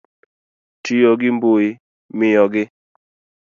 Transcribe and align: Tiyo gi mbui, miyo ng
Tiyo 0.83 1.11
gi 1.19 1.29
mbui, 1.35 1.67
miyo 2.17 2.43
ng 2.51 2.55